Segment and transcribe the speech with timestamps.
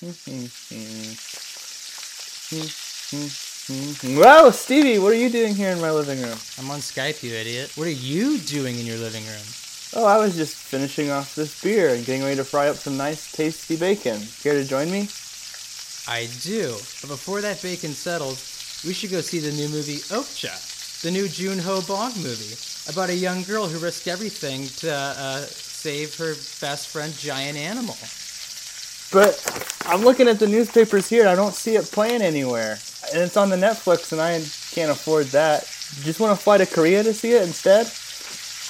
[0.00, 0.12] Wow,
[4.50, 6.38] Stevie, what are you doing here in my living room?
[6.56, 7.76] I'm on Skype, you idiot.
[7.76, 9.42] What are you doing in your living room?
[9.94, 12.96] Oh, I was just finishing off this beer and getting ready to fry up some
[12.96, 14.20] nice, tasty bacon.
[14.40, 15.08] Care to join me?
[16.06, 16.74] I do.
[17.00, 21.26] But before that bacon settles, we should go see the new movie Okja, the new
[21.26, 22.54] Joon Ho Bong movie
[22.88, 27.96] about a young girl who risked everything to uh, save her best friend, giant animal.
[29.10, 32.78] But I'm looking at the newspapers here I don't see it playing anywhere.
[33.12, 34.40] And it's on the Netflix and I
[34.74, 35.62] can't afford that.
[36.02, 37.86] Just want to fly to Korea to see it instead?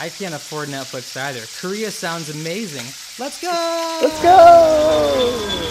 [0.01, 1.41] I can't afford Netflix either.
[1.61, 2.87] Korea sounds amazing.
[3.19, 3.99] Let's go!
[4.01, 5.68] Let's go!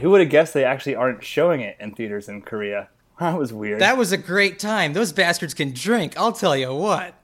[0.00, 2.88] Who would have guessed they actually aren't showing it in theaters in Korea?
[3.20, 3.82] That was weird.
[3.82, 4.94] That was a great time.
[4.94, 7.14] Those bastards can drink, I'll tell you what.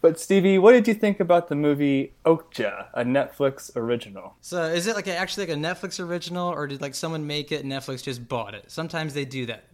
[0.00, 4.34] But Stevie, what did you think about the movie Okja, a Netflix original?
[4.40, 7.52] So, is it like a, actually like a Netflix original, or did like someone make
[7.52, 8.64] it and Netflix just bought it?
[8.66, 9.64] Sometimes they do that.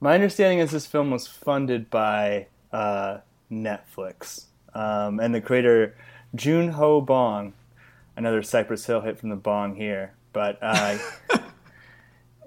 [0.00, 3.18] My understanding is this film was funded by uh,
[3.52, 5.96] Netflix, um, and the creator
[6.34, 7.52] Joon Ho Bong,
[8.16, 10.14] another Cypress Hill hit from the Bong here.
[10.32, 10.96] But uh,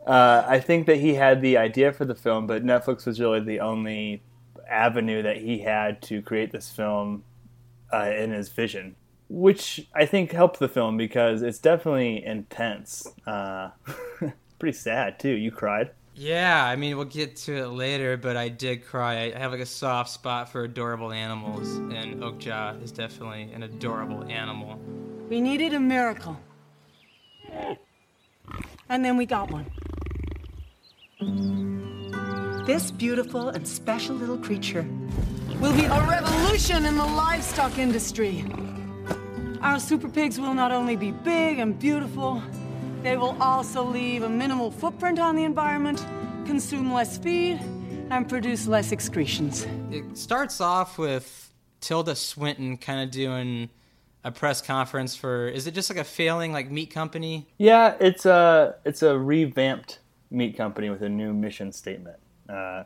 [0.05, 3.39] uh, I think that he had the idea for the film, but Netflix was really
[3.39, 4.21] the only
[4.69, 7.23] avenue that he had to create this film
[7.93, 8.95] uh, in his vision,
[9.29, 13.07] which I think helped the film because it's definitely intense.
[13.25, 13.69] Uh,
[14.59, 15.29] pretty sad too.
[15.29, 15.91] You cried.
[16.15, 19.33] Yeah, I mean, we'll get to it later, but I did cry.
[19.35, 24.23] I have like a soft spot for adorable animals, and Okja is definitely an adorable
[24.25, 24.79] animal.
[25.29, 26.39] We needed a miracle.
[28.89, 29.65] And then we got one.
[32.65, 34.85] This beautiful and special little creature
[35.59, 38.45] will be a revolution in the livestock industry.
[39.61, 42.41] Our super pigs will not only be big and beautiful,
[43.01, 46.05] they will also leave a minimal footprint on the environment,
[46.45, 47.59] consume less feed,
[48.09, 49.67] and produce less excretions.
[49.91, 53.69] It starts off with Tilda Swinton kind of doing
[54.23, 57.47] a press conference for is it just like a failing like meat company?
[57.57, 59.99] Yeah, it's a it's a revamped
[60.33, 62.17] meat company with a new mission statement.
[62.49, 62.83] Uh,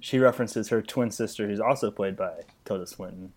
[0.00, 3.32] she references her twin sister, who's also played by Tilda Swinton,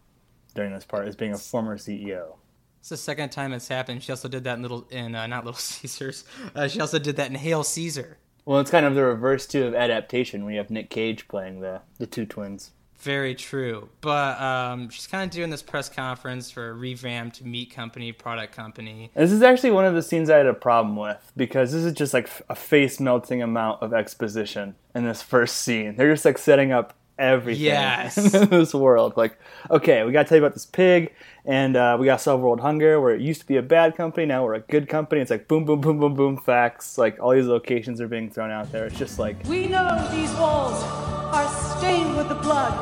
[0.56, 2.36] during this part as being a former CEO.
[2.80, 4.04] It's the second time it's happened.
[4.04, 6.24] She also did that in Little in uh, not Little Caesars.
[6.56, 8.18] Uh, she also did that in Hail Caesar.
[8.46, 10.46] Well, it's kind of the reverse too of adaptation.
[10.46, 12.72] We have Nick Cage playing the the two twins.
[13.00, 13.90] Very true.
[14.02, 18.54] But um, she's kind of doing this press conference for a revamped meat company, product
[18.56, 19.12] company.
[19.16, 21.94] This is actually one of the scenes I had a problem with because this is
[21.94, 25.96] just like a face melting amount of exposition in this first scene.
[25.96, 28.18] They're just like setting up everything Yes.
[28.34, 29.16] in this world.
[29.16, 29.38] Like,
[29.70, 31.14] okay, we got to tell you about this pig,
[31.46, 33.00] and uh, we got to solve world hunger.
[33.00, 35.22] Where it used to be a bad company, now we're a good company.
[35.22, 36.38] It's like boom, boom, boom, boom, boom.
[36.38, 36.98] Facts.
[36.98, 38.86] Like all these locations are being thrown out there.
[38.86, 40.84] It's just like We know these walls
[41.32, 41.48] are
[41.78, 42.74] stained with the blood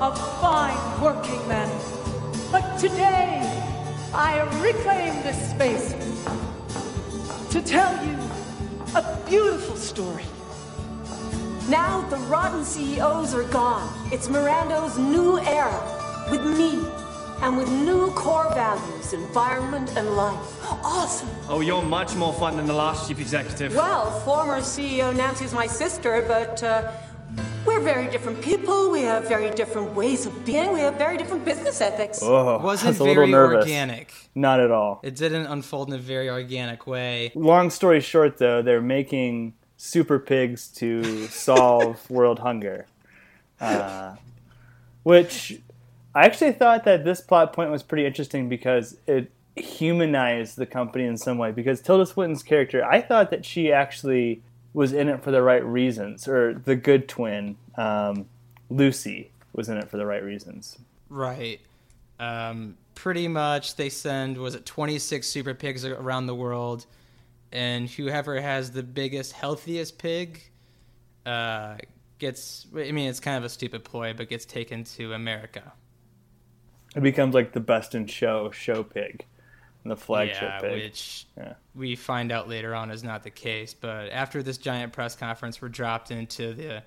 [0.00, 1.70] of fine working men.
[2.50, 3.40] But today,
[4.14, 5.92] I reclaim this space
[7.50, 8.16] to tell you
[8.94, 10.24] a beautiful story.
[11.68, 13.88] Now the rotten CEOs are gone.
[14.10, 16.82] It's Mirando's new era with me
[17.42, 20.64] and with new core values, environment and life.
[20.84, 21.28] Awesome.
[21.48, 23.74] Oh, you're much more fun than the last chief executive.
[23.74, 26.92] Well, former CEO Nancy's my sister, but uh,
[27.66, 28.90] we're very different people.
[28.90, 30.72] We have very different ways of being.
[30.72, 32.20] We have very different business ethics.
[32.22, 33.64] oh, It wasn't that's a little very nervous.
[33.64, 34.12] organic.
[34.34, 35.00] Not at all.
[35.02, 37.32] It didn't unfold in a very organic way.
[37.34, 42.86] Long story short, though, they're making super pigs to solve world hunger,
[43.60, 44.16] uh,
[45.02, 45.60] which
[46.14, 51.04] I actually thought that this plot point was pretty interesting because it humanized the company
[51.04, 51.52] in some way.
[51.52, 54.42] Because Tilda Swinton's character, I thought that she actually
[54.74, 58.26] was in it for the right reasons, or the good twin, um,
[58.70, 60.78] Lucy, was in it for the right reasons.
[61.08, 61.60] Right.
[62.18, 66.86] Um, pretty much, they send was it 26 super pigs around the world,
[67.50, 70.40] and whoever has the biggest, healthiest pig,
[71.26, 71.76] uh,
[72.18, 72.66] gets.
[72.74, 75.72] I mean, it's kind of a stupid ploy, but gets taken to America.
[76.96, 79.24] It becomes like the best in show show pig,
[79.82, 80.82] and the flagship yeah, pig.
[80.82, 81.54] which Yeah.
[81.74, 83.74] We find out later on is not the case.
[83.74, 86.82] But after this giant press conference, we're dropped into the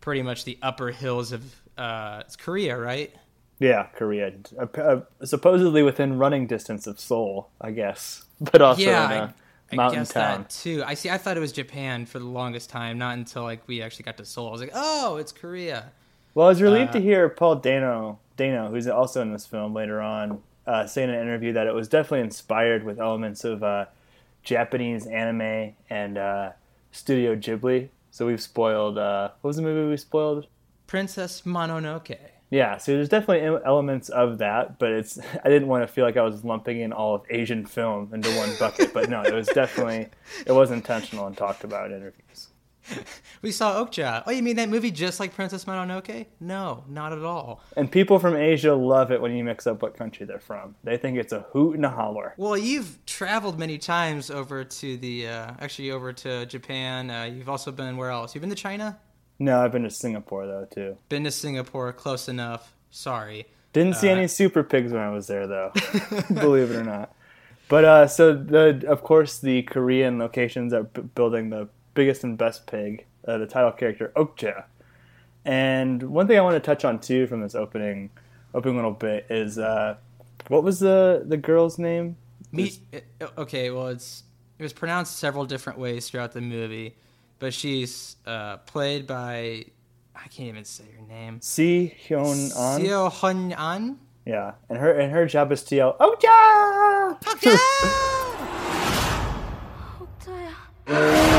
[0.00, 1.42] pretty much the upper hills of
[1.78, 3.14] uh, it's Korea, right?
[3.58, 4.32] Yeah, Korea.
[4.58, 9.34] Uh, uh, supposedly within running distance of Seoul, I guess, but also yeah, in a
[9.72, 10.46] I Mountain guess town.
[10.48, 10.82] too.
[10.84, 11.10] I see.
[11.10, 14.16] I thought it was Japan for the longest time, not until like we actually got
[14.16, 14.48] to Seoul.
[14.48, 15.92] I was like, oh, it's Korea.
[16.34, 19.74] Well, I was relieved Uh, to hear Paul Dano, Dano, who's also in this film
[19.74, 23.62] later on, uh, say in an interview that it was definitely inspired with elements of
[23.62, 23.84] uh,
[24.42, 26.50] Japanese anime and uh,
[26.90, 27.88] Studio Ghibli.
[28.10, 28.98] So we've spoiled.
[28.98, 30.46] Uh, what was the movie we spoiled?
[30.86, 32.18] Princess Mononoke.
[32.50, 36.18] Yeah, so there's definitely elements of that, but it's I didn't want to feel like
[36.18, 38.92] I was lumping in all of Asian film into one bucket.
[38.92, 40.08] but no, it was definitely
[40.46, 42.48] it was intentional and talked about in interviews.
[43.42, 44.22] We saw Okja.
[44.24, 46.26] Oh, you mean that movie just like Princess Mononoke?
[46.38, 47.60] No, not at all.
[47.76, 50.76] And people from Asia love it when you mix up what country they're from.
[50.84, 52.34] They think it's a hoot and a holler.
[52.36, 57.10] Well, you've traveled many times over to the, uh, actually over to Japan.
[57.10, 58.32] Uh, you've also been where else?
[58.34, 58.96] You've been to China?
[59.40, 60.96] No, I've been to Singapore though too.
[61.08, 62.74] Been to Singapore, close enough.
[62.90, 63.46] Sorry.
[63.72, 65.72] Didn't see Uh, any super pigs when I was there though.
[66.32, 67.12] believe it or not.
[67.68, 72.36] But uh, so the of course the Korean locations are b- building the biggest and
[72.38, 74.64] best pig, uh, the title character Okja.
[75.44, 78.10] And one thing I want to touch on too from this opening
[78.54, 79.96] opening little bit is uh,
[80.48, 82.16] what was the the girl's name?
[82.52, 82.72] Me,
[83.38, 84.24] okay, well, it's
[84.58, 86.96] it was pronounced several different ways throughout the movie,
[87.38, 89.64] but she's uh, played by
[90.14, 91.40] I can't even say her name.
[91.40, 92.80] Si Hyun An.
[92.80, 93.98] Seo Hun An.
[94.24, 97.58] Yeah, and her and her job is to yell "Okja!" Okja.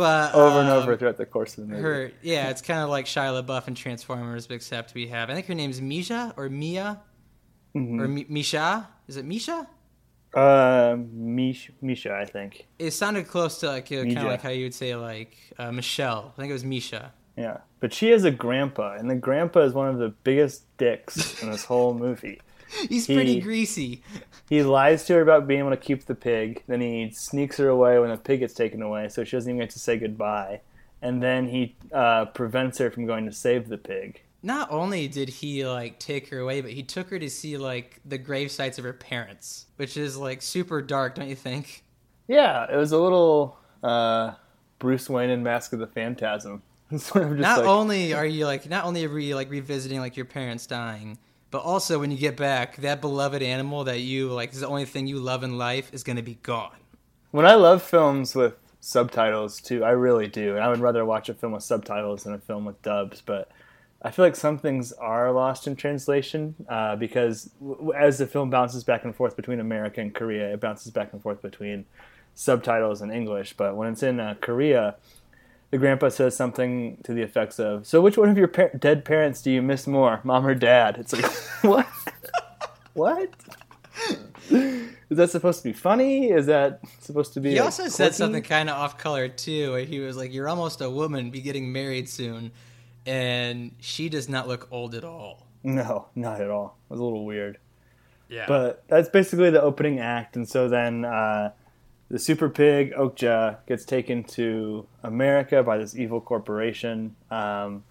[0.00, 1.82] But over and um, over throughout the course of the movie.
[1.82, 5.46] Her, yeah, it's kind of like Shia LaBeouf in Transformers, except we have I think
[5.46, 7.00] her name's Misha or Mia
[7.76, 8.00] Mm-hmm.
[8.00, 8.88] or Mi- Misha.
[9.06, 9.66] Is it Misha?
[10.34, 12.66] Uh, Mish, Misha, I think.
[12.78, 16.32] It sounded close to like kind of like how you would say like uh, Michelle.
[16.36, 17.12] I think it was Misha.
[17.36, 21.42] Yeah, but she has a grandpa, and the grandpa is one of the biggest dicks
[21.42, 22.40] in this whole movie.
[22.88, 24.02] He's pretty greasy.
[24.48, 27.68] He lies to her about being able to keep the pig, then he sneaks her
[27.68, 30.60] away when the pig gets taken away, so she doesn't even get to say goodbye.
[31.02, 34.22] And then he uh, prevents her from going to save the pig.
[34.42, 38.00] Not only did he like take her away, but he took her to see like
[38.04, 41.84] the grave sites of her parents, which is like super dark, don't you think?
[42.26, 44.32] Yeah, it was a little uh,
[44.78, 46.62] Bruce Wayne in Mask of the Phantasm.
[46.98, 50.00] sort of just not like, only are you like not only are you like revisiting
[50.00, 51.18] like your parents dying,
[51.50, 54.84] but also when you get back, that beloved animal that you like is the only
[54.84, 56.76] thing you love in life is gonna be gone.
[57.30, 60.56] When I love films with subtitles too, I really do.
[60.56, 63.20] And I would rather watch a film with subtitles than a film with dubs.
[63.20, 63.50] But
[64.02, 68.50] I feel like some things are lost in translation uh, because w- as the film
[68.50, 71.84] bounces back and forth between America and Korea, it bounces back and forth between
[72.34, 73.54] subtitles and English.
[73.56, 74.96] But when it's in uh, Korea,
[75.70, 79.04] the grandpa says something to the effects of, "So which one of your par- dead
[79.04, 81.24] parents do you miss more, mom or dad?" It's like,
[81.62, 81.86] what?
[82.94, 83.30] what?
[84.50, 86.30] Is that supposed to be funny?
[86.30, 87.50] Is that supposed to be?
[87.50, 88.16] He like, also said quirky?
[88.16, 91.40] something kind of off color too, where he was like, "You're almost a woman, be
[91.40, 92.52] getting married soon,"
[93.06, 95.46] and she does not look old at all.
[95.62, 96.78] No, not at all.
[96.88, 97.58] It was a little weird.
[98.28, 101.50] Yeah, But that's basically the opening act, and so then uh,
[102.10, 107.84] the super pig Okja gets taken to America by this evil corporation, um,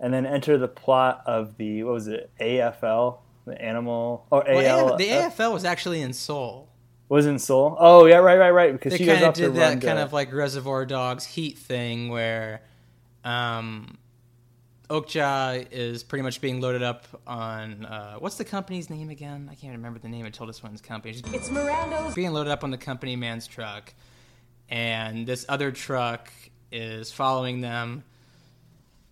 [0.00, 4.90] and then enter the plot of the what was it AFL, the animal or well,
[4.90, 6.68] AL the AFL was actually in Seoul.
[7.08, 7.76] was in Seoul.
[7.78, 8.72] Oh yeah, right, right, right.
[8.72, 11.58] Because They she goes kind of did that kind to- of like Reservoir Dogs Heat
[11.58, 12.62] thing where
[13.24, 13.98] um,
[14.90, 19.48] Okja is pretty much being loaded up on uh, what's the company's name again?
[19.50, 21.12] I can't remember the name of Tilda Swinton's company.
[21.12, 23.92] She's It's Mirando's being loaded up on the company man's truck,
[24.70, 26.32] and this other truck
[26.72, 28.04] is following them.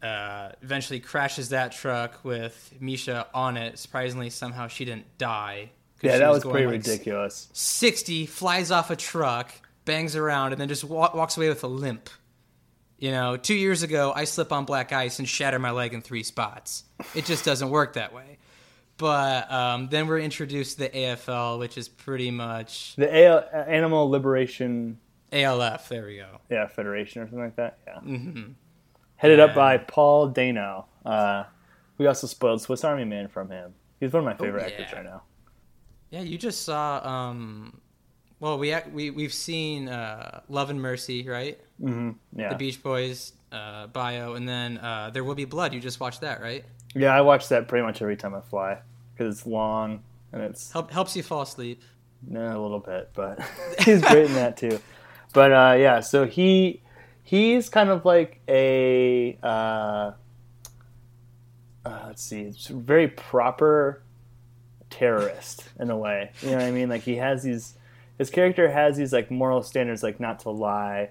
[0.02, 3.78] Uh, eventually crashes that truck with Misha on it.
[3.78, 5.70] Surprisingly, somehow she didn't die.
[6.00, 7.48] yeah, that was going, pretty like, ridiculous.
[7.52, 9.52] 60, flies off a truck,
[9.84, 12.08] bangs around, and then just wa- walks away with a limp.
[12.98, 16.00] You know, two years ago, I slip on black ice and shatter my leg in
[16.00, 16.84] three spots.
[17.14, 18.38] It just doesn't work that way.
[18.96, 24.08] But um, then we're introduced to the AFL, which is pretty much The AL, Animal
[24.08, 24.98] Liberation
[25.30, 25.90] ALF.
[25.90, 26.40] There we go.
[26.48, 27.78] yeah Federation or something like that.
[27.86, 27.96] Yeah.
[28.00, 28.52] Mm-hmm.
[29.16, 30.86] Headed up by Paul Dano.
[31.04, 31.44] Uh,
[31.98, 33.74] we also spoiled Swiss Army Man from him.
[34.00, 34.72] He's one of my favorite Oh, yeah.
[34.72, 35.22] actors right now.
[36.10, 37.06] Yeah, you just saw.
[37.06, 37.80] Um,
[38.40, 41.58] well, we we we've seen uh, Love and Mercy, right?
[41.78, 42.48] Yeah.
[42.50, 45.72] The Beach Boys uh, bio, and then uh, There Will Be Blood.
[45.74, 46.64] You just watched that, right?
[46.94, 48.78] Yeah, I watch that pretty much every time I fly
[49.12, 50.02] because it's long
[50.32, 51.82] and it's Help, helps you fall asleep.
[52.34, 53.38] eh, a little bit, but
[53.80, 54.80] he's great in that too.
[55.34, 56.82] But uh, yeah, so he
[57.22, 60.12] he's kind of like a uh,
[61.84, 64.02] uh, let's see, it's very proper
[64.90, 66.30] terrorist in a way.
[66.42, 66.88] You know what I mean?
[66.88, 67.74] Like he has these,
[68.18, 71.10] his character has these like moral standards, like not to lie.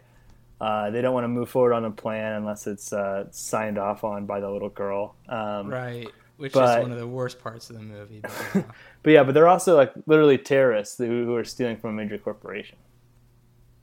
[0.59, 4.03] Uh, they don't want to move forward on a plan unless it's uh, signed off
[4.03, 5.15] on by the little girl.
[5.27, 6.07] Um, Right.
[6.37, 8.19] Which But- is one of the worst parts of the movie.
[8.21, 8.61] But, uh,
[9.03, 12.17] But yeah, but they're also like literally terrorists who, who are stealing from a major
[12.17, 12.77] corporation.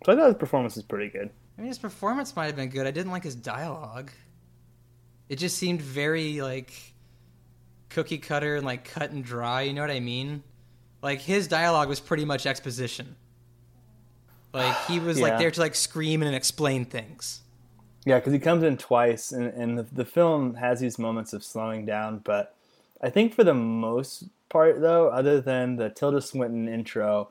[0.05, 1.31] So I thought his performance was pretty good.
[1.57, 2.87] I mean, his performance might have been good.
[2.87, 4.11] I didn't like his dialogue.
[5.29, 6.73] It just seemed very like
[7.91, 9.62] cookie cutter and like cut and dry.
[9.62, 10.43] You know what I mean?
[11.02, 13.16] Like his dialogue was pretty much exposition.
[14.52, 15.28] Like he was Yeah.
[15.28, 17.40] like there to like scream and explain things.
[18.04, 21.44] Yeah, because he comes in twice, and, and the, the film has these moments of
[21.44, 22.18] slowing down.
[22.18, 22.54] But
[23.00, 27.28] I think for the most part, though, other than the Tilda Swinton intro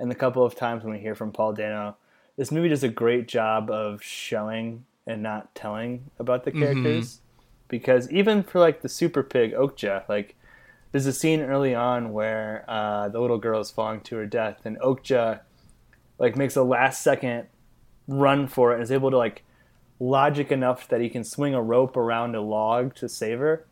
[0.00, 1.96] and the couple of times when we hear from Paul Dano,
[2.36, 6.62] this movie does a great job of showing and not telling about the mm-hmm.
[6.62, 7.20] characters.
[7.68, 10.36] Because even for like the super pig Okja, like
[10.94, 14.60] there's a scene early on where uh, the little girl is falling to her death,
[14.64, 15.40] and Okja
[16.20, 17.48] like makes a last second
[18.06, 19.42] run for it and is able to like
[19.98, 23.66] logic enough that he can swing a rope around a log to save her.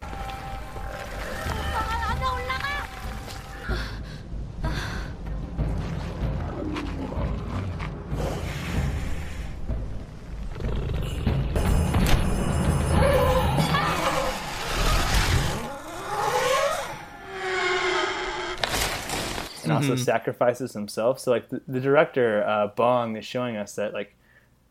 [20.05, 21.19] Sacrifices himself.
[21.19, 24.15] So like the, the director uh, Bong is showing us that like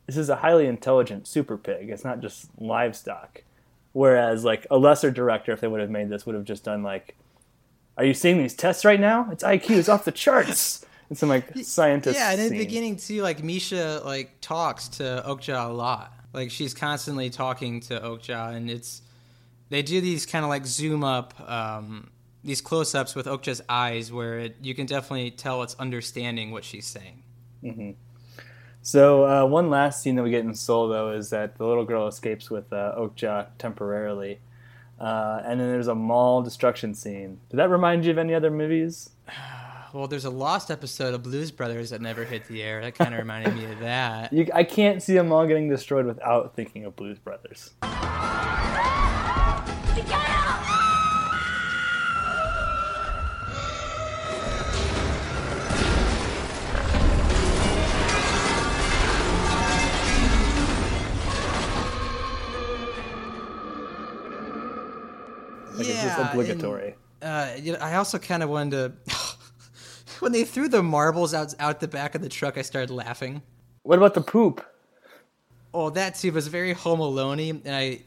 [0.07, 1.89] this is a highly intelligent super pig.
[1.89, 3.43] It's not just livestock.
[3.93, 6.81] Whereas like a lesser director, if they would have made this, would have just done
[6.83, 7.15] like,
[7.97, 9.29] "Are you seeing these tests right now?
[9.31, 12.17] Its IQ is off the charts." And some like scientist.
[12.17, 16.13] Yeah, and in the beginning too, like Misha like talks to Okja a lot.
[16.31, 19.01] Like she's constantly talking to Okja, and it's
[19.67, 22.11] they do these kind of like zoom up, um,
[22.43, 26.63] these close ups with Okja's eyes, where it, you can definitely tell it's understanding what
[26.63, 27.24] she's saying.
[28.81, 31.86] So uh, one last scene that we get in Seoul, though is that the little
[31.86, 34.39] girl escapes with uh, Okja temporarily,
[35.00, 37.39] uh, and then there's a mall destruction scene.
[37.50, 39.12] Did that remind you of any other movies?
[39.93, 42.79] Well, there's a lost episode of Blues Brothers that never hit the air.
[42.79, 44.31] That kind of reminded me of that.
[44.31, 47.74] You, I can't see a mall getting destroyed without thinking of Blues Brothers.
[66.03, 66.96] Like it's just Yeah, obligatory.
[67.22, 69.13] Uh, you know, I also kind of wanted to.
[70.20, 73.41] when they threw the marbles out out the back of the truck, I started laughing.
[73.84, 74.65] What about the poop?
[75.74, 78.01] Oh, that too was very Home Alone, and I.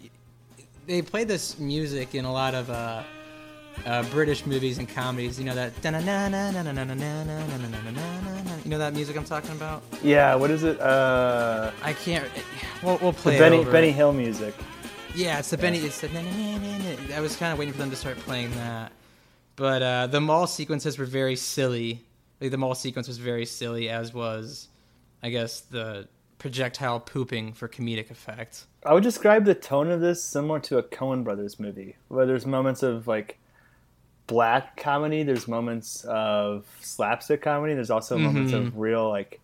[0.87, 3.03] They play this music in a lot of uh,
[3.87, 5.39] uh, British movies and comedies.
[5.39, 5.73] You know that.
[8.65, 9.83] You know that music I'm talking about?
[10.03, 10.81] Yeah, what is it?
[10.81, 12.29] Uh, I can't.
[12.83, 13.65] We'll, we'll play it Benny.
[13.65, 14.55] Benny Hill music.
[15.14, 15.78] Yeah, it's the Benny.
[15.78, 16.09] It's the.
[17.14, 18.90] I was kind of waiting for them to start playing that,
[19.54, 22.04] but uh, the mall sequences were very silly.
[22.40, 24.68] Like the mall sequence was very silly, as was,
[25.23, 28.66] I guess, the projectile pooping for comedic effect.
[28.85, 32.44] I would describe the tone of this similar to a Coen Brothers movie, where there's
[32.44, 33.38] moments of like
[34.26, 39.40] black comedy, there's moments of slapstick comedy, there's also moments of real like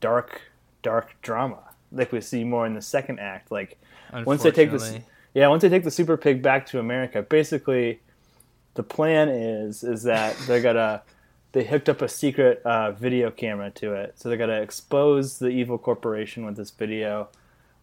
[0.00, 0.40] dark,
[0.82, 1.58] dark drama,
[1.92, 3.52] like we see more in the second act.
[3.52, 3.78] Like
[4.26, 4.98] once they take this,
[5.34, 8.00] yeah, once they take the Super Pig back to America, basically
[8.74, 11.02] the plan is is that they're gonna
[11.52, 15.48] they hooked up a secret uh, video camera to it, so they're gonna expose the
[15.48, 17.28] evil corporation with this video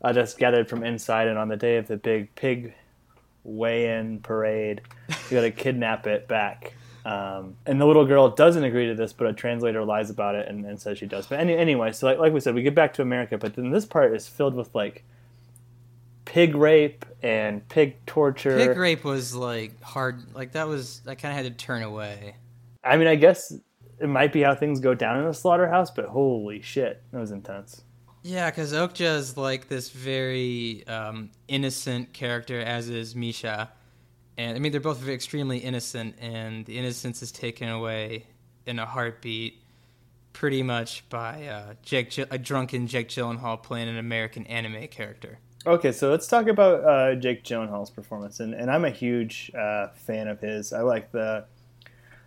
[0.01, 1.27] uh, that's gathered from inside.
[1.27, 2.73] And on the day of the big pig
[3.43, 6.73] weigh-in parade, you gotta kidnap it back.
[7.05, 10.47] Um, and the little girl doesn't agree to this, but a translator lies about it
[10.47, 11.27] and, and says she does.
[11.27, 13.71] But any, anyway, so like, like we said, we get back to America, but then
[13.71, 15.03] this part is filled with like
[16.29, 18.55] pig rape and pig torture.
[18.55, 20.33] Pig rape was like hard.
[20.35, 21.01] Like that was.
[21.07, 22.35] I kind of had to turn away.
[22.83, 23.51] I mean, I guess
[23.99, 27.31] it might be how things go down in a slaughterhouse, but holy shit, that was
[27.31, 27.81] intense.
[28.21, 33.71] Yeah, because Okja is like this very um, innocent character, as is Misha.
[34.37, 38.27] And I mean, they're both extremely innocent, and the innocence is taken away
[38.65, 39.63] in a heartbeat,
[40.31, 45.39] pretty much by uh, Jake, a drunken Jake Gyllenhaal playing an American anime character.
[45.67, 49.89] Okay, so let's talk about uh, Jake Gyllenhaal's performance, and, and I'm a huge uh,
[49.89, 50.71] fan of his.
[50.71, 51.45] I like the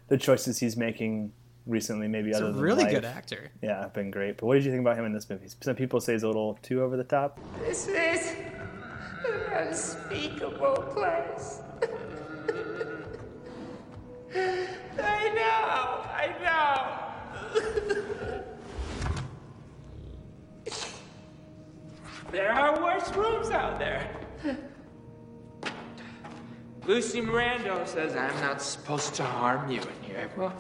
[0.09, 1.33] the choices he's making
[1.67, 2.93] recently, maybe He's other a than really Life.
[2.93, 3.51] good actor.
[3.63, 4.37] Yeah, have been great.
[4.37, 5.47] But what did you think about him in this movie?
[5.63, 7.39] Some people say he's a little too over the top.
[7.61, 11.61] This is an unspeakable place.
[14.35, 16.35] I know, I
[17.55, 18.41] know.
[22.33, 24.11] there are worse rooms out there.
[26.87, 30.31] Lucy Mirando says I'm not supposed to harm you in here.
[30.37, 30.53] Well,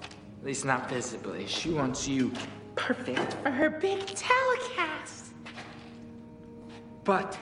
[0.00, 1.46] at least not visibly.
[1.46, 2.32] She wants you
[2.76, 5.32] perfect for her big telecast.
[7.04, 7.36] But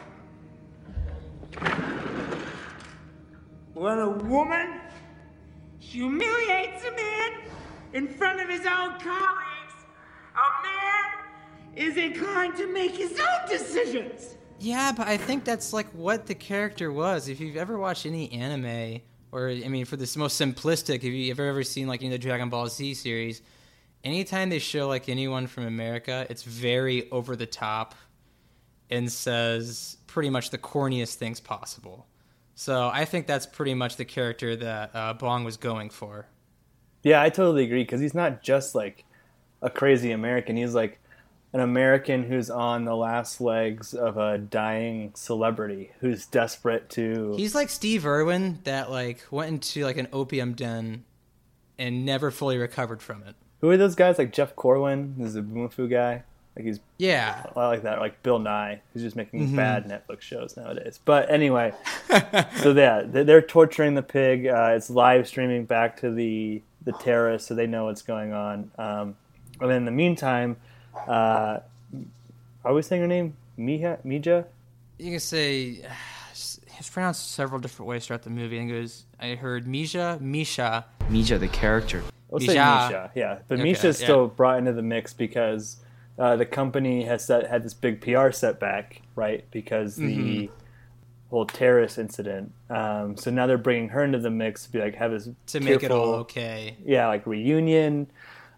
[3.74, 4.80] when a woman
[5.78, 7.32] humiliates a man
[7.92, 9.74] in front of his own colleagues,
[10.34, 10.85] a man
[11.76, 14.36] is inclined to make his own decisions.
[14.58, 17.28] Yeah, but I think that's like what the character was.
[17.28, 21.38] If you've ever watched any anime, or I mean, for this most simplistic, if you've
[21.38, 23.42] ever seen like in the Dragon Ball Z series,
[24.02, 27.94] anytime they show like anyone from America, it's very over the top
[28.88, 32.06] and says pretty much the corniest things possible.
[32.54, 36.26] So I think that's pretty much the character that uh, Bong was going for.
[37.02, 39.04] Yeah, I totally agree because he's not just like
[39.60, 40.56] a crazy American.
[40.56, 40.98] He's like
[41.56, 47.34] an American who's on the last legs of a dying celebrity who's desperate to.
[47.36, 51.04] He's like Steve Irwin that like went into like an opium den
[51.78, 53.34] and never fully recovered from it.
[53.62, 54.18] Who are those guys?
[54.18, 56.24] Like Jeff Corwin, this is a Boomafu guy.
[56.54, 57.42] Like he's Yeah.
[57.56, 58.00] I like that.
[58.00, 59.56] Like Bill Nye, who's just making Mm-hmm.
[59.56, 61.00] bad Netflix shows nowadays.
[61.04, 61.72] But anyway,
[62.58, 64.46] so yeah, they- they're torturing the pig.
[64.46, 68.70] Uh, it's live streaming back to the the terrace, so they know what's going on.
[68.78, 69.16] Um,
[69.60, 70.56] and in the meantime,
[71.08, 71.60] uh,
[72.64, 73.36] are we saying her name?
[73.58, 73.98] Mija?
[74.04, 74.44] Mija?
[74.98, 75.82] You can say
[76.32, 78.58] it's pronounced several different ways throughout the movie.
[78.58, 80.84] And think it was I heard Mija, Misha.
[81.10, 82.02] Mija, the character.
[82.28, 82.86] We'll say Mija.
[82.88, 83.10] Misha.
[83.14, 84.06] Yeah, but Okay, Misha's yeah.
[84.06, 85.76] still brought into the mix because
[86.18, 89.44] uh, the company has set, had this big PR setback, right?
[89.50, 90.02] Because the
[90.48, 90.54] Mm-hmm.
[91.30, 92.52] whole terrorist incident.
[92.70, 95.60] Um, so now they're bringing her into the mix to be like have this to
[95.60, 96.76] make it all okay.
[96.84, 98.10] yeah, like reunion.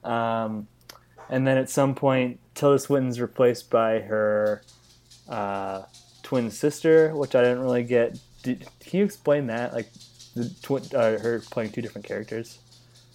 [0.04, 0.66] Um,
[1.30, 4.62] and then at some point, Tilda Swinton's replaced by her
[5.28, 5.82] uh,
[6.22, 8.18] twin sister, which I didn't really get.
[8.42, 9.72] Did, can you explain that?
[9.72, 9.88] Like
[10.34, 12.58] the twin, uh, her playing two different characters.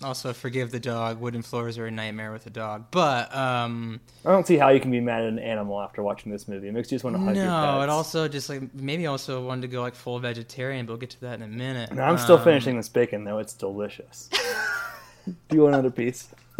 [0.03, 1.21] Also, forgive the dog.
[1.21, 2.87] Wooden floors are a nightmare with a dog.
[2.91, 6.29] But um, I don't see how you can be mad at an animal after watching
[6.29, 6.67] this movie.
[6.67, 9.45] It makes you just want to hug your no, it also just like maybe also
[9.45, 10.85] wanted to go like full vegetarian.
[10.85, 11.93] But we'll get to that in a minute.
[11.93, 13.37] No, I'm still Um, finishing this bacon though.
[13.37, 14.29] It's delicious.
[15.25, 16.27] Do you want another piece?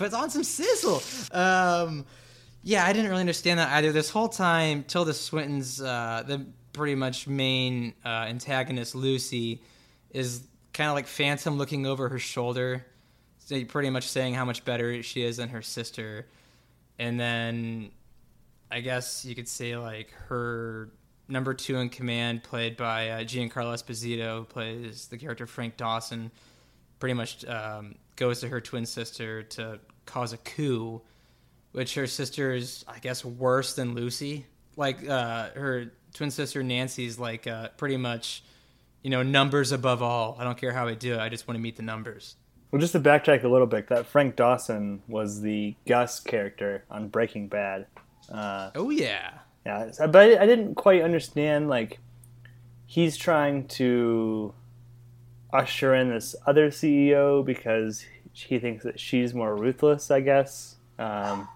[0.00, 1.02] Put on some sizzle.
[1.30, 2.06] Um,
[2.62, 3.92] yeah, I didn't really understand that either.
[3.92, 9.60] This whole time, Tilda Swinton's uh, the pretty much main uh, antagonist, Lucy,
[10.10, 10.40] is
[10.72, 12.86] kind of like Phantom looking over her shoulder,
[13.68, 16.26] pretty much saying how much better she is than her sister.
[16.98, 17.90] And then,
[18.70, 20.88] I guess you could say like her
[21.28, 26.30] number two in command, played by uh, Giancarlo Esposito, plays the character Frank Dawson
[27.00, 31.00] pretty much um, goes to her twin sister to cause a coup,
[31.72, 34.46] which her sister is, I guess, worse than Lucy.
[34.76, 38.42] Like uh, her twin sister Nancy's like uh, pretty much,
[39.02, 40.36] you know, numbers above all.
[40.38, 41.20] I don't care how I do it.
[41.20, 42.36] I just want to meet the numbers.
[42.70, 47.08] Well, just to backtrack a little bit, that Frank Dawson was the Gus character on
[47.08, 47.86] Breaking Bad.
[48.30, 49.30] Uh, Oh yeah,
[49.66, 51.68] yeah, but I, I didn't quite understand.
[51.68, 51.98] Like,
[52.86, 54.54] he's trying to
[55.52, 60.10] usher in this other CEO because he thinks that she's more ruthless.
[60.10, 60.76] I guess.
[60.98, 61.48] Um,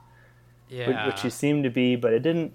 [0.68, 1.06] which- yeah.
[1.06, 2.52] which she seemed to be, but it didn't.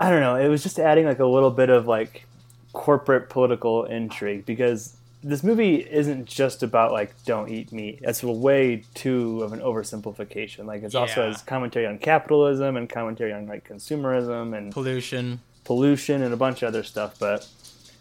[0.00, 0.36] I don't know.
[0.36, 2.26] It was just adding like a little bit of like
[2.72, 7.98] corporate political intrigue because this movie isn't just about like don't eat meat.
[8.02, 10.64] That's way too of an oversimplification.
[10.66, 11.32] Like it's also Yeah.
[11.32, 15.40] has commentary on capitalism and commentary on like consumerism and pollution.
[15.64, 17.18] pollution and a bunch of other stuff.
[17.18, 17.48] But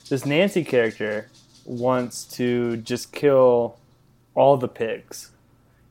[0.09, 1.27] this Nancy character
[1.65, 3.79] wants to just kill
[4.37, 5.31] all the pigs,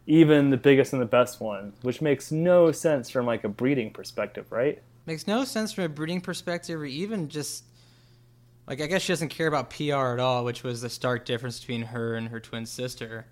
[0.06, 3.90] even the biggest and the best one, which makes no sense from like a breeding
[3.90, 4.80] perspective, right?
[5.04, 7.64] Makes no sense from a breeding perspective, or even just
[8.66, 11.60] like I guess she doesn't care about PR at all, which was the stark difference
[11.60, 13.26] between her and her twin sister,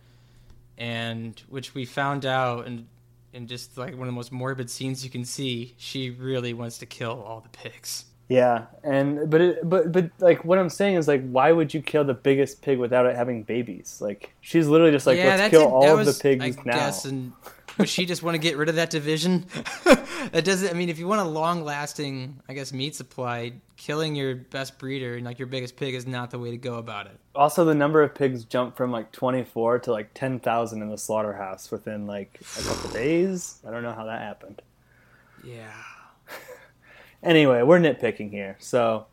[0.76, 2.88] and which we found out and.
[3.32, 5.74] in just like one of the most morbid scenes you can see.
[5.76, 8.04] She really wants to kill all the pigs.
[8.28, 11.82] Yeah, and but it, but but like what I'm saying is like why would you
[11.82, 13.98] kill the biggest pig without it having babies?
[14.00, 16.74] Like she's literally just like let's kill all that of was, the pigs I now.
[16.74, 17.32] Guess, and
[17.78, 19.46] would she just want to get rid of that division?
[19.84, 20.70] that doesn't.
[20.70, 25.16] I mean, if you want a long-lasting, I guess, meat supply, killing your best breeder
[25.16, 27.18] and like your biggest pig is not the way to go about it.
[27.34, 31.70] Also, the number of pigs jumped from like 24 to like 10,000 in the slaughterhouse
[31.70, 33.58] within like a couple days.
[33.66, 34.62] I don't know how that happened.
[37.24, 38.56] Anyway, we're nitpicking here.
[38.60, 39.06] So,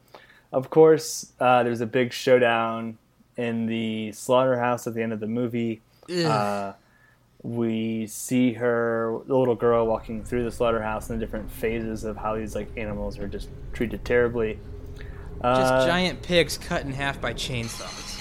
[0.52, 2.98] of course, uh, there's a big showdown
[3.38, 5.82] in the slaughterhouse at the end of the movie.
[6.30, 6.74] Uh,
[7.44, 12.18] we see her, the little girl, walking through the slaughterhouse in the different phases of
[12.18, 14.60] how these like animals are just treated terribly.
[15.42, 18.20] Just Uh, giant pigs cut in half by chainsaws.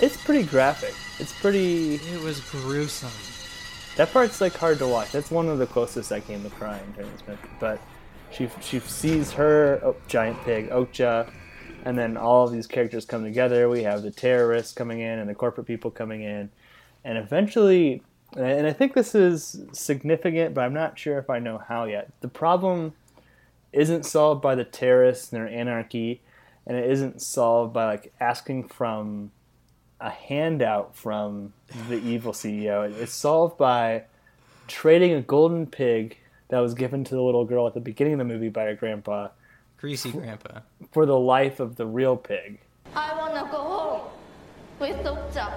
[0.00, 0.94] It's pretty graphic.
[1.18, 1.94] It's pretty.
[1.96, 3.10] It was gruesome.
[3.96, 5.10] That part's like hard to watch.
[5.10, 7.40] That's one of the closest I came to crying during this movie.
[7.58, 7.80] But
[8.30, 11.30] she she sees her oh, giant pig Okja,
[11.84, 13.68] and then all of these characters come together.
[13.68, 16.50] We have the terrorists coming in and the corporate people coming in,
[17.04, 18.02] and eventually,
[18.36, 22.10] and I think this is significant, but I'm not sure if I know how yet.
[22.20, 22.92] The problem
[23.72, 26.20] isn't solved by the terrorists and their anarchy,
[26.66, 29.30] and it isn't solved by like asking from
[30.00, 31.52] a handout from
[31.88, 32.90] the evil CEO.
[33.00, 34.04] It's solved by
[34.68, 38.18] trading a golden pig that was given to the little girl at the beginning of
[38.18, 39.28] the movie by her grandpa.
[39.78, 40.60] Greasy grandpa.
[40.92, 42.60] For the life of the real pig.
[42.94, 44.00] I want to go home
[44.80, 45.52] with Doctor.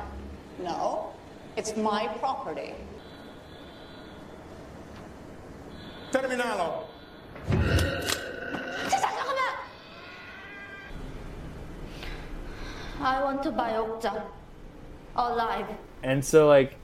[0.62, 1.12] No,
[1.56, 2.76] it's my property.
[6.12, 6.84] Terminalo.
[13.02, 14.22] I want to buy Okja
[15.16, 15.66] alive.
[16.04, 16.76] And so, like,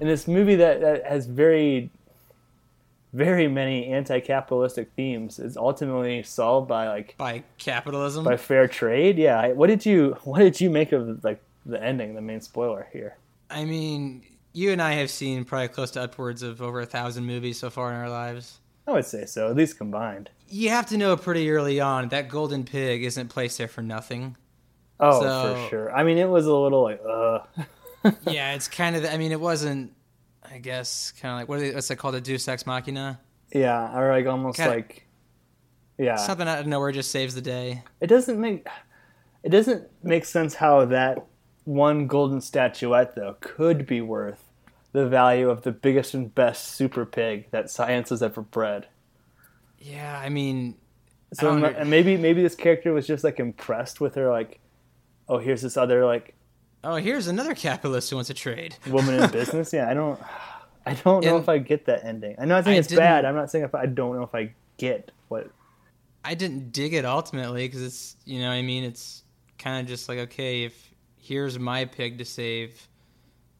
[0.00, 1.90] in this movie that, that has very
[3.12, 8.24] very many anti-capitalistic themes, is ultimately solved by like By capitalism.
[8.24, 9.18] by fair trade.
[9.18, 9.48] Yeah.
[9.52, 13.16] What did you What did you make of like the ending, the main spoiler here?
[13.50, 17.24] I mean, you and I have seen probably close to upwards of over a thousand
[17.26, 18.58] movies so far in our lives.
[18.86, 20.30] I would say so, at least combined.
[20.48, 24.36] You have to know pretty early on that golden pig isn't placed there for nothing.
[24.98, 25.92] Oh, So- for sure.
[25.96, 27.40] I mean, it was a little like, uh,
[28.30, 29.04] yeah, it's kind of.
[29.04, 29.92] I mean, it wasn't.
[30.52, 32.14] I guess kind of like what are they, what's that called?
[32.14, 33.20] A Deus Ex Machina.
[33.52, 35.06] yeah, or like almost Kinda- like,
[35.98, 36.16] yeah.
[36.16, 37.82] Something out of nowhere just saves the day.
[38.00, 38.66] it doesn't make
[39.42, 41.24] it doesn't make sense how that
[41.64, 44.44] one golden statuette though could be worth
[44.92, 48.86] the value of the biggest and best super pig that science has ever bred.
[49.78, 50.76] Yeah, I mean,
[51.32, 54.58] So I and maybe maybe this character was just like impressed with her like,
[55.28, 56.34] oh here's this other like
[56.84, 58.76] oh, here's another capitalist who wants to trade.
[58.88, 59.72] woman in business.
[59.72, 60.20] Yeah, I don't
[60.86, 62.34] I don't know And- if I get that ending.
[62.38, 63.24] I'm not saying I it's bad.
[63.24, 65.50] I'm not saying if I don't know if I get what
[66.24, 69.22] I didn't dig it ultimately because it's you know what I mean it's
[69.58, 72.88] kind of just like okay if here's my pig to save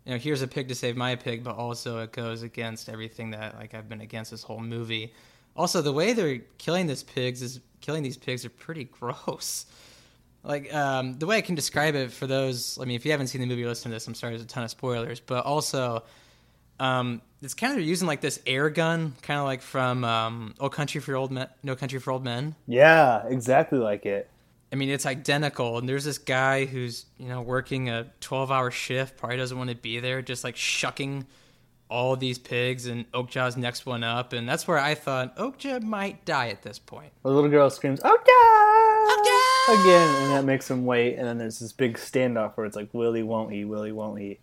[0.06, 3.30] you know here's a pig to save my pig but also it goes against everything
[3.32, 5.12] that like I've been against this whole movie
[5.56, 9.66] also the way they're killing these pigs is killing these pigs are pretty gross
[10.42, 13.28] like um, the way I can describe it for those I mean if you haven't
[13.28, 16.02] seen the movie listen to this I'm sorry there's a ton of spoilers but also
[16.78, 20.72] um, it's kind of using like this air gun kind of like from um, Old
[20.72, 24.30] Country for Old Men No Country for Old Men Yeah, exactly like it.
[24.72, 25.78] I mean, it's identical.
[25.78, 29.70] And there's this guy who's, you know, working a 12 hour shift, probably doesn't want
[29.70, 31.26] to be there, just like shucking
[31.88, 34.32] all these pigs, and Okja's next one up.
[34.32, 37.12] And that's where I thought Oakjaw might die at this point.
[37.24, 38.79] The little girl screams, "Okja!"
[39.68, 41.16] Again, and that makes him wait.
[41.16, 43.64] And then there's this big standoff where it's like, "Willie won't he?
[43.64, 44.38] Willie won't he?"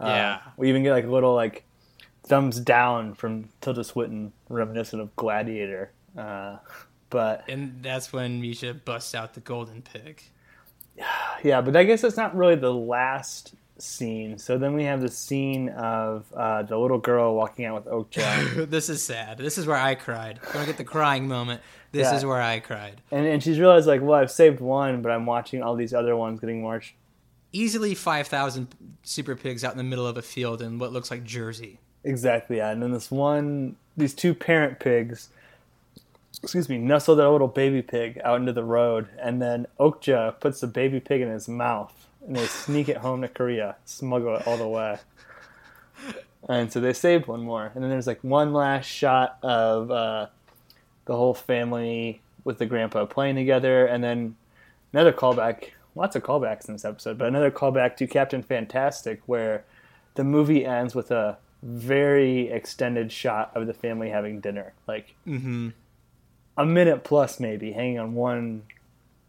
[0.00, 0.40] Uh, Yeah.
[0.56, 1.64] We even get like a little like
[2.24, 5.90] thumbs down from Tilda Swinton, reminiscent of Gladiator.
[6.16, 6.58] Uh,
[7.10, 10.22] but And that's when Misha busts out the golden pig.
[11.42, 14.38] yeah, but I guess that's not really the last scene.
[14.38, 18.68] So then we have the scene of uh, the little girl walking out with Okja.
[18.70, 19.38] this is sad.
[19.38, 20.40] This is where I cried.
[20.54, 21.60] I get the crying moment,
[21.94, 22.16] this Yeah.
[22.16, 23.00] is where I cried.
[23.10, 26.14] and and she's realized like, well, I've saved one, but I'm watching all these other
[26.16, 26.94] ones getting marched.
[27.52, 28.68] Easily 5,000
[29.04, 31.78] super pigs out in the middle of a field in what looks like Jersey.
[32.02, 32.70] Exactly, yeah.
[32.70, 35.28] And then this one, these two parent pigs,
[36.42, 40.60] excuse me, nestle their little baby pig out into the road, and then Okja puts
[40.60, 41.94] the baby pig in his mouth,
[42.26, 44.98] and they sneak it home to Korea, smuggle it all the way.
[46.48, 50.26] And so they saved one more, and then there's like one last shot of uh,
[51.06, 54.36] the whole family with the grandpa playing together, and then
[54.92, 55.70] another callback.
[55.96, 59.64] Lots of callbacks in this episode, but another callback to Captain Fantastic, where
[60.14, 65.68] the movie ends with a very extended shot of the family having dinner, like mm-hmm.
[66.56, 68.64] a minute plus maybe, hanging on one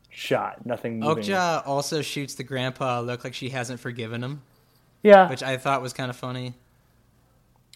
[0.09, 1.23] shot, nothing moving.
[1.23, 4.41] Okja also shoots the grandpa look like she hasn't forgiven him,
[5.03, 6.55] yeah, which I thought was kind of funny.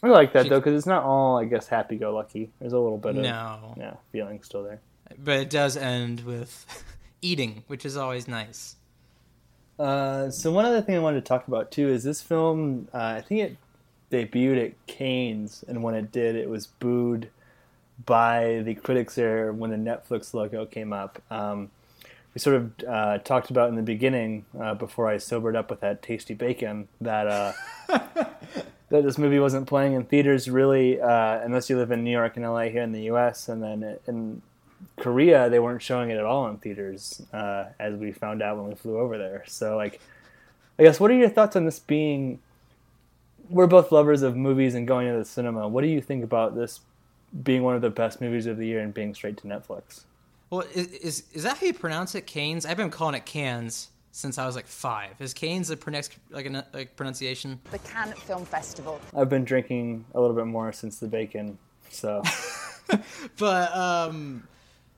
[0.01, 2.49] I like that she- though because it's not all, I guess, happy-go-lucky.
[2.59, 3.73] There's a little bit of No.
[3.77, 4.79] yeah feeling still there.
[5.17, 6.65] But it does end with
[7.21, 8.75] eating, which is always nice.
[9.77, 12.87] Uh, so one other thing I wanted to talk about too is this film.
[12.93, 13.57] Uh, I think it
[14.11, 17.29] debuted at Cannes, and when it did, it was booed
[18.05, 21.21] by the critics there when the Netflix logo came up.
[21.31, 21.69] Um,
[22.33, 25.79] we sort of uh, talked about in the beginning uh, before I sobered up with
[25.81, 27.53] that tasty bacon that uh,
[28.89, 32.35] that this movie wasn't playing in theaters really uh, unless you live in New York
[32.37, 33.47] and LA here in the U.S.
[33.47, 34.41] and then in
[34.97, 38.67] Korea they weren't showing it at all in theaters uh, as we found out when
[38.67, 39.43] we flew over there.
[39.47, 39.99] So like,
[40.77, 42.39] I guess what are your thoughts on this being?
[43.49, 45.67] We're both lovers of movies and going to the cinema.
[45.67, 46.81] What do you think about this
[47.43, 50.01] being one of the best movies of the year and being straight to Netflix?
[50.49, 52.25] Well, is, is is that how you pronounce it?
[52.25, 52.65] Canes?
[52.65, 53.89] I've been calling it Cans
[54.19, 55.11] since I was like five.
[55.19, 57.59] Is Canes a pronounce like a like pronunciation?
[57.71, 58.99] The Cannes Film Festival.
[59.15, 61.57] I've been drinking a little bit more since the bacon,
[61.89, 62.21] so.
[63.37, 64.45] but um,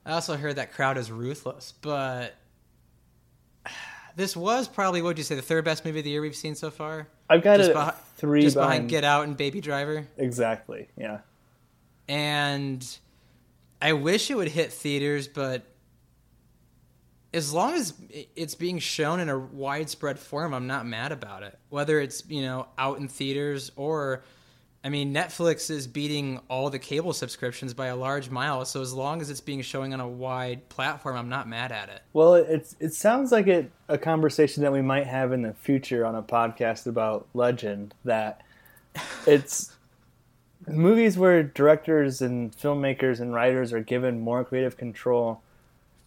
[0.05, 1.73] I also heard that crowd is ruthless.
[1.81, 2.33] But
[4.15, 6.35] this was probably what would you say the third best movie of the year we've
[6.35, 7.07] seen so far?
[7.29, 10.07] I've got just it behi- three just behind behind- Get Out and Baby Driver.
[10.17, 10.87] Exactly.
[10.97, 11.19] Yeah.
[12.09, 12.85] and
[13.83, 15.63] I wish it would hit theaters, but
[17.33, 17.93] as long as
[18.35, 21.57] it's being shown in a widespread form, I'm not mad about it.
[21.69, 24.23] Whether it's you know out in theaters or,
[24.83, 28.65] I mean, Netflix is beating all the cable subscriptions by a large mile.
[28.65, 31.89] So as long as it's being shown on a wide platform, I'm not mad at
[31.89, 32.01] it.
[32.11, 36.05] Well, it's it sounds like it a conversation that we might have in the future
[36.05, 37.93] on a podcast about Legend.
[38.03, 38.41] That
[39.25, 39.71] it's
[40.67, 45.41] movies where directors and filmmakers and writers are given more creative control.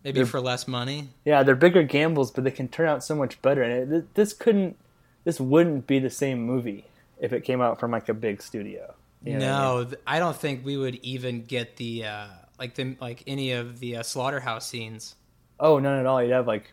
[0.05, 1.09] Maybe They're- for less money.
[1.25, 3.63] Yeah, they're bigger gambles, but they can turn out so much better.
[3.63, 4.77] And it, this couldn't,
[5.25, 6.85] this wouldn't be the same movie
[7.19, 8.95] if it came out from like a big studio.
[9.25, 9.79] You know what I mean?
[9.79, 12.27] no, th- I don't think we would even get the uh,
[12.59, 15.15] like the like any of the uh, slaughterhouse scenes.
[15.59, 16.23] Oh, none at all.
[16.23, 16.71] You'd have like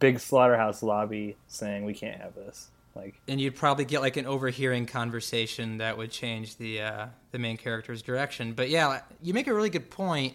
[0.00, 2.68] big slaughterhouse lobby saying we can't have this.
[2.96, 7.38] Like, and you'd probably get like an overhearing conversation that would change the uh, the
[7.38, 8.54] main character's direction.
[8.54, 10.34] But yeah, you make a really good point.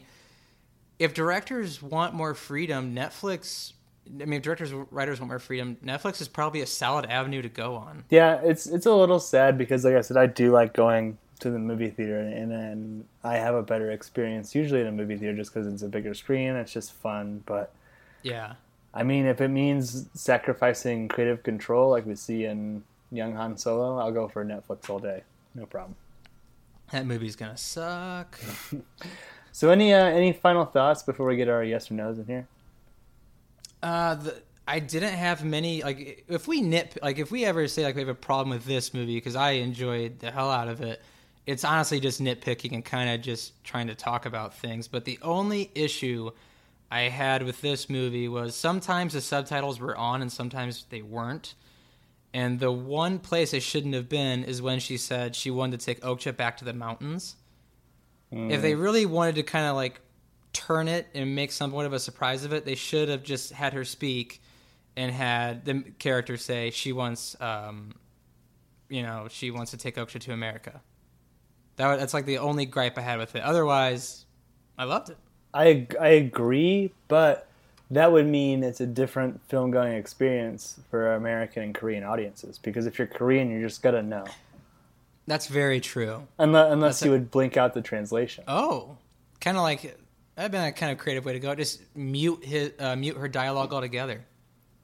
[0.99, 3.73] If directors want more freedom, Netflix.
[4.07, 7.49] I mean, if directors writers want more freedom, Netflix is probably a solid avenue to
[7.49, 8.03] go on.
[8.09, 11.49] yeah, it's it's a little sad because, like I said, I do like going to
[11.49, 15.37] the movie theater, and then I have a better experience usually in a movie theater
[15.37, 16.55] just because it's a bigger screen.
[16.55, 17.71] It's just fun, but
[18.23, 18.55] Yeah,
[18.93, 23.99] I mean, if it means sacrificing creative control like we see in Young Han Solo,
[23.99, 25.23] I'll go for Netflix all day.
[25.55, 25.95] No problem.
[26.91, 28.39] that movie's gonna suck.
[29.51, 32.47] So, any uh, any final thoughts before we get our yes or nos in here?
[33.81, 37.83] Uh, the, I didn't have many like if we nit like if we ever say
[37.83, 40.81] like we have a problem with this movie because I enjoyed the hell out of
[40.81, 41.01] it.
[41.47, 44.87] It's honestly just nitpicking and kind of just trying to talk about things.
[44.87, 46.29] But the only issue
[46.91, 51.55] I had with this movie was sometimes the subtitles were on and sometimes they weren't.
[52.33, 55.85] And the one place they shouldn't have been is when she said she wanted to
[55.87, 57.35] take Okja back to the mountains.
[58.31, 60.01] If they really wanted to kind of like
[60.53, 63.73] turn it and make somewhat of a surprise of it, they should have just had
[63.73, 64.41] her speak
[64.95, 67.93] and had the character say she wants, um,
[68.87, 70.81] you know, she wants to take Okja to America.
[71.77, 73.41] That that's like the only gripe I had with it.
[73.41, 74.25] Otherwise,
[74.77, 75.17] I loved it.
[75.53, 77.47] I I agree, but
[77.91, 82.85] that would mean it's a different film going experience for American and Korean audiences because
[82.85, 84.25] if you're Korean, you're just gonna know
[85.29, 86.27] That's very true.
[86.39, 88.43] unless unless you a- would blink out the translation.
[88.47, 88.97] Oh,
[89.39, 89.95] kind of like
[90.35, 91.53] that'd been a kind of creative way to go.
[91.55, 94.25] Just mute his uh, mute her dialogue altogether.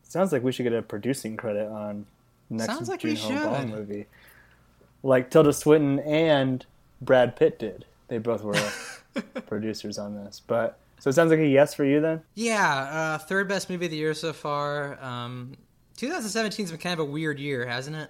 [0.04, 2.06] Sounds like we should get a producing credit on
[2.50, 3.76] next Sounds like we Joon Ho Bong should.
[3.76, 4.06] movie,
[5.04, 6.66] like Tilda Swinton and
[7.02, 7.86] Brad Pitt did.
[8.08, 8.54] They both were
[9.48, 12.22] producers on this, but so it sounds like a yes for you then.
[12.36, 15.04] Yeah, uh, third best movie of the year so far.
[15.04, 15.54] Um,
[15.98, 18.10] 2017's been kind of a weird year, hasn't it?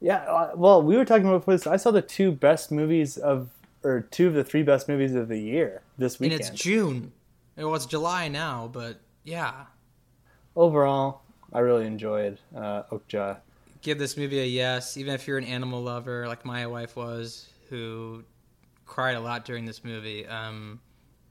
[0.00, 1.66] Yeah, uh, well, we were talking about this.
[1.66, 3.50] I saw the two best movies of,
[3.84, 6.40] or two of the three best movies of the year this weekend.
[6.40, 7.12] And it's June.
[7.56, 9.66] Well, it's July now, but yeah.
[10.56, 13.38] Overall, I really enjoyed uh, Okja.
[13.82, 17.48] Give this movie a yes, even if you're an animal lover like my wife was,
[17.68, 18.24] who
[18.86, 20.26] cried a lot during this movie.
[20.26, 20.80] Um,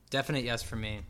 [0.10, 1.02] definite yes for me.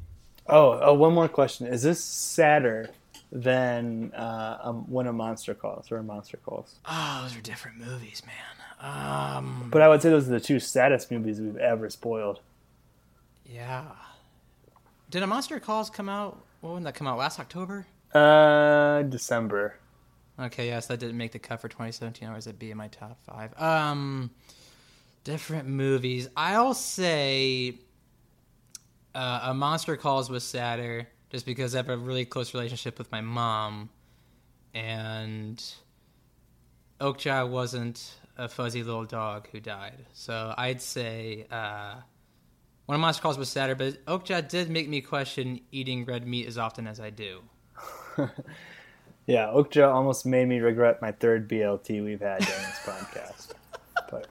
[0.48, 2.90] Oh, oh, one more question: Is this sadder
[3.32, 6.80] than uh, um, when a monster calls or a monster calls?
[6.86, 8.36] Oh, those are different movies, man.
[8.82, 12.40] Um, But I would say those are the two saddest movies we've ever spoiled.
[13.46, 13.84] yeah.
[15.10, 16.40] Did a Monster Calls come out?
[16.62, 17.18] When did that come out?
[17.18, 17.88] Last October?
[18.14, 19.76] Uh, December.
[20.40, 22.30] Okay, yes, that didn't make the cut for 2017.
[22.30, 23.60] Or is it be in my top five?
[23.60, 24.30] Um,
[25.24, 26.30] different movies.
[26.38, 27.80] I'll say
[29.16, 33.12] uh, A Monster Calls was sadder just because I have a really close relationship with
[33.12, 33.90] my mom,
[34.74, 35.64] and
[37.00, 40.06] Okja wasn't a fuzzy little dog who died.
[40.14, 41.96] So I'd say uh,
[42.86, 46.48] One of Monster Calls was sadder, but Okja did make me question eating red meat
[46.48, 47.42] as often as I do.
[49.30, 53.52] Yeah, Okja almost made me regret my third BLT we've had during this podcast.
[54.10, 54.28] But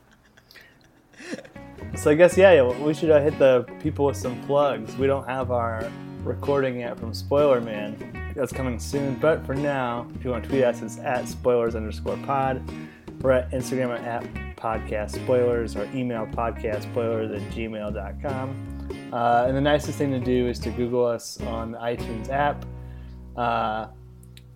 [1.96, 4.96] so I guess yeah, yeah we should uh, hit the people with some plugs.
[4.96, 5.88] We don't have our
[6.24, 8.32] recording yet from Spoiler Man.
[8.34, 9.14] That's coming soon.
[9.16, 12.62] But for now, if you want to tweet us, it's at spoilers underscore pod.
[13.20, 14.22] We're at Instagram at
[14.56, 18.78] podcast spoilers or email podcast spoilers at gmail.com.
[19.12, 22.64] Uh, and the nicest thing to do is to Google us on the iTunes app.
[23.36, 23.88] Uh,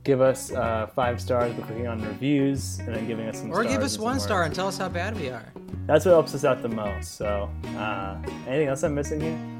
[0.04, 3.64] give us uh, five stars by clicking on reviews and then giving us some Or
[3.64, 5.52] give us one star and tell us how bad we are.
[5.86, 7.16] That's what helps us out the most.
[7.16, 9.51] So, uh, anything else I'm missing here?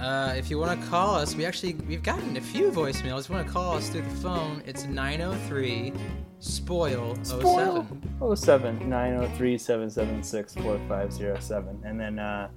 [0.00, 3.20] Uh, if you want to call us, we actually we've gotten a few voicemails.
[3.24, 5.92] If you want to call us through the phone, it's 903
[6.38, 8.16] spoil 07.
[8.22, 12.48] Oh seven nine oh three seven seven six four five zero seven, and then uh,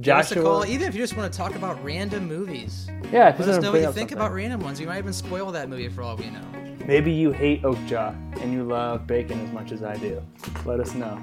[0.00, 0.44] Give us a Joshua.
[0.44, 2.88] call, even if you just want to talk about random movies.
[3.12, 4.18] Yeah, if Let us know what you think something.
[4.18, 4.78] about random ones.
[4.80, 6.44] We might even spoil that movie for all we know.
[6.86, 10.20] Maybe you hate Okja and you love bacon as much as I do.
[10.64, 11.20] Let us know.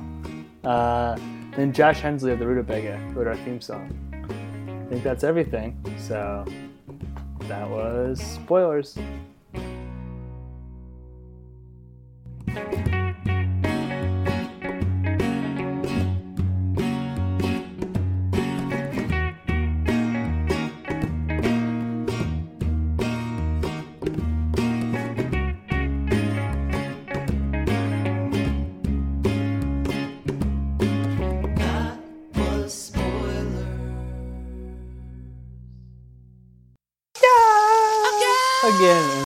[0.64, 1.18] Uh,
[1.56, 3.92] then Josh Hensley of the Rutabaga wrote our theme song.
[4.92, 5.82] I think that's everything.
[5.98, 6.44] So
[7.44, 8.98] that was spoilers.